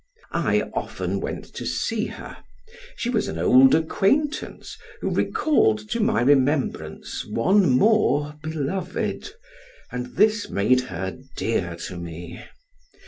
[0.33, 2.37] I often went to see her;
[2.95, 9.29] she was an old acquaintance, who recalled to my remembrance one more beloved,
[9.91, 12.43] and this made her dear to me.